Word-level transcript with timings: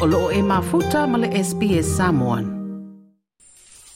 o 0.00 0.06
loo 0.06 0.30
e 0.32 0.42
mafuta 0.42 1.04
ma 1.06 1.18
le 1.20 1.28
SPS 1.44 1.96
Samoan. 2.00 2.44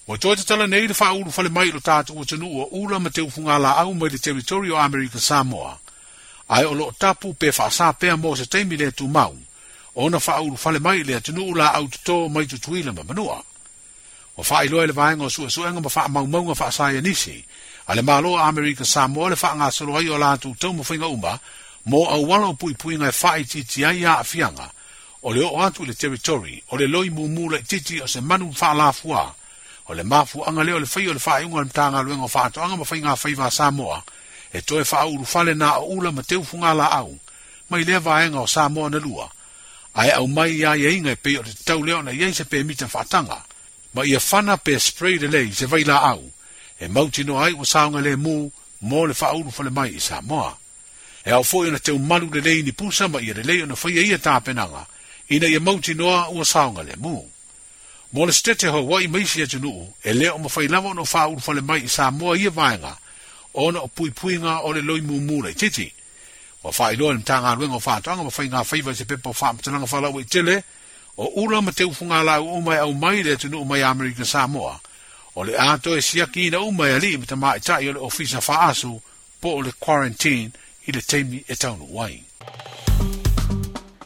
Wa 0.07 0.17
toi 0.21 0.37
te 0.37 0.45
tala 0.45 0.67
nei 0.67 0.85
te 0.87 0.93
whauru 1.01 1.31
fale 1.33 1.49
mai 1.49 1.73
lo 1.73 1.81
tātou 1.81 2.21
o 2.21 2.25
tanu 2.29 2.45
o 2.61 2.65
ula 2.77 3.01
ma 3.01 3.09
te 3.09 3.23
ufunga 3.25 3.57
la 3.57 3.71
au 3.81 3.95
mai 3.97 4.13
te 4.13 4.19
territory 4.21 4.69
o 4.71 4.77
Amerika 4.77 5.17
Samoa. 5.19 5.79
Ai 6.53 6.65
o 6.69 6.75
loo 6.77 6.93
tapu 7.01 7.33
pe 7.41 7.49
whaasa 7.49 7.89
pēa 7.97 8.19
mō 8.21 8.35
se 8.37 8.45
teimi 8.53 8.77
le 8.77 8.91
tu 8.93 9.09
mau. 9.09 9.33
Ona 9.97 10.21
whauru 10.21 10.61
fale 10.61 10.79
mai 10.79 11.01
le 11.09 11.17
o 11.33 11.55
la 11.57 11.73
au 11.73 11.89
tuto 11.89 12.29
mai 12.29 12.45
tutuila 12.45 12.93
ma 12.93 13.03
manua. 13.03 13.41
O 14.37 14.43
whaeloa 14.45 14.87
le 14.87 14.93
vaenga 14.93 15.25
o 15.25 15.29
sua 15.31 15.49
suenga 15.49 15.81
ma 15.81 15.89
wha 15.97 16.09
maumaunga 16.09 16.53
whaasaya 16.53 17.01
nisi. 17.01 17.43
Ale 17.89 18.03
malo 18.03 18.37
Amerika 18.37 18.85
Samoa 18.85 19.31
le 19.33 19.37
wha 19.41 19.57
ngā 19.57 19.73
soloai 19.73 20.09
o 20.13 20.19
lātou 20.21 20.53
tau 20.59 20.75
mawhinga 20.77 21.09
uma 21.09 21.39
mō 21.89 22.05
au 22.13 22.29
wala 22.29 22.53
o 22.53 22.53
pui 22.55 22.75
pui 22.75 22.99
ngai 23.01 23.09
whae 23.23 23.45
titi 23.45 23.85
ai 23.85 24.05
a 24.05 24.19
awhianga 24.21 24.69
o 25.25 25.33
le 25.33 25.41
o 25.43 25.63
atu 25.63 25.85
le 25.87 25.95
territory 25.95 26.63
o 26.69 26.77
le 26.77 26.87
loi 26.87 27.09
mumula 27.11 27.59
i 27.59 27.63
titi 27.63 28.01
o 28.03 28.07
se 28.07 28.21
manu 28.21 28.47
mfa 28.47 28.93
fua 28.93 29.35
o 29.89 29.95
le 29.95 30.03
mafu 30.03 30.45
anga 30.45 30.63
leo 30.65 30.79
le 30.79 30.87
fai 30.87 31.09
o 31.09 31.13
le 31.13 31.19
faa 31.19 31.41
iunga 31.41 31.61
le 31.61 31.65
mtanga 31.67 32.03
luenga 32.03 32.25
o 32.25 32.29
faa 32.29 32.51
to 32.51 32.61
anga 32.63 32.77
mafai 32.77 33.01
ngā 33.01 33.17
fai 33.17 33.33
vā 33.33 33.49
Samoa 33.51 34.03
e 34.53 34.61
toe 34.61 34.85
faa 34.85 35.07
uru 35.09 35.25
fale 35.25 35.55
na 35.55 35.79
o 35.81 35.87
ula 35.97 36.13
ma 36.13 36.23
teu 36.23 36.45
funga 36.45 36.75
la 36.75 36.89
au 37.01 37.17
mai 37.71 37.85
lea 37.85 38.01
vāenga 38.01 38.43
o 38.43 38.47
Samoa 38.47 38.91
na 38.91 38.99
lua 38.99 39.31
ai 39.95 40.11
au 40.21 40.29
mai 40.29 40.53
ia 40.61 40.77
ia 40.77 40.91
inga 40.93 41.11
e 41.11 41.17
pei 41.17 41.39
o 41.39 41.43
te 41.43 41.57
tau 41.65 41.83
leo 41.83 42.03
na 42.03 42.13
iei 42.13 42.35
se 42.35 42.45
pe 42.45 42.61
mita 42.65 42.89
faatanga 42.89 43.43
ma 43.95 44.05
ia 44.05 44.21
fana 44.21 44.57
pe 44.57 44.77
spray 44.81 45.17
le 45.25 45.29
lei 45.29 45.53
se 45.53 45.67
vai 45.67 45.85
la 45.85 46.01
au 46.13 46.23
e 46.81 46.89
mauti 46.89 47.25
no 47.25 47.41
ai 47.41 47.53
o 47.57 47.65
saunga 47.65 48.01
le 48.01 48.17
mu 48.17 48.51
mo 48.81 49.07
le 49.07 49.15
faa 49.15 49.33
uru 49.33 49.51
fale 49.51 49.71
mai 49.71 49.97
i 49.97 50.01
Samoa 50.01 50.53
e 51.25 51.31
au 51.31 51.41
fōi 51.43 51.73
na 51.73 51.79
teu 51.79 51.97
malu 51.99 52.29
le 52.29 52.41
lei 52.41 52.63
ni 52.63 52.73
pusa 52.73 53.09
ma 53.09 53.21
ia 53.21 53.33
le 53.35 53.43
lei 53.43 53.63
o 53.63 53.67
na 53.67 53.75
fai 53.75 53.97
e 53.99 54.05
ia 54.05 54.19
tāpenanga 54.21 54.85
ina 55.29 55.47
ia 55.47 55.61
mauti 55.61 55.95
noa 55.95 56.29
ua 56.29 56.45
saonga 56.45 56.83
le 56.83 56.97
mu. 56.97 57.21
Mo 58.13 58.31
stete 58.33 58.69
ho 58.69 58.83
wai 58.87 59.09
meisi 59.09 59.43
e 59.43 59.47
tunu, 59.47 59.93
e 60.05 60.13
leo 60.13 60.39
ma 60.39 60.49
fai 60.49 60.67
no 60.69 60.93
no 60.95 61.05
faa 61.05 61.29
le 61.55 61.61
mai 61.61 61.83
i 61.85 61.89
saa 61.89 62.11
moa 62.11 62.37
ia 62.39 62.51
vaenga, 62.51 62.97
ona 63.55 63.81
o 63.81 63.89
pui 63.89 64.11
pui 64.11 64.39
nga 64.39 64.61
o 64.67 64.73
le 64.73 64.81
loi 64.83 65.01
mu 65.01 65.21
mu 65.21 65.43
le 65.43 65.53
titi. 65.55 65.93
Wa 66.63 66.71
faa 66.73 66.93
ilo 66.93 67.11
e 67.11 67.15
mtanga 67.15 67.55
ruenga 67.57 67.77
o 67.77 67.81
faa 67.81 68.01
tanga, 68.01 68.23
ma 68.25 68.31
fai 68.31 68.49
nga 68.49 68.65
faiwa 68.65 68.95
se 68.95 69.05
pepa 69.05 69.31
o 69.31 69.33
faa 69.33 69.53
mtananga 69.53 69.87
faa 69.87 70.01
lawa 70.01 70.21
i 70.21 70.25
tele, 70.25 70.63
o 71.17 71.27
ura 71.43 71.63
ma 71.63 71.73
te 71.73 71.85
ufunga 71.85 72.23
la 72.23 72.41
u 72.41 72.55
umai 72.59 72.79
au 72.79 72.93
mai 72.95 73.23
le 73.23 73.37
tunu 73.37 73.61
umai 73.63 73.83
Amerika 73.83 74.25
saa 74.25 74.47
moa. 74.47 74.81
O 75.35 75.45
le 75.45 75.59
ato 75.59 75.97
e 75.97 76.01
siaki 76.03 76.47
ina 76.47 76.61
umai 76.61 76.95
ali 76.95 77.15
i 77.15 77.17
mta 77.17 77.37
maa 77.37 77.57
i 77.59 77.89
o 77.89 77.93
le 77.93 77.99
ofisa 78.01 78.41
faa 78.41 78.69
asu, 78.71 79.01
po 79.41 79.49
o 79.59 79.63
le 79.63 79.73
quarantine 79.83 80.53
i 80.87 80.93
le 80.93 81.03
teimi 81.03 81.45
e 81.49 81.55
taunu 81.57 81.87
wai. 81.95 82.23
Thank 82.47 82.69
you. 82.69 82.74